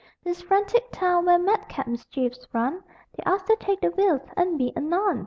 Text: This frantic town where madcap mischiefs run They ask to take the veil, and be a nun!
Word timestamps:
This 0.23 0.41
frantic 0.41 0.89
town 0.91 1.25
where 1.27 1.37
madcap 1.37 1.85
mischiefs 1.85 2.47
run 2.53 2.83
They 3.15 3.21
ask 3.23 3.45
to 3.45 3.55
take 3.57 3.81
the 3.81 3.91
veil, 3.91 4.19
and 4.35 4.57
be 4.57 4.73
a 4.75 4.79
nun! 4.81 5.19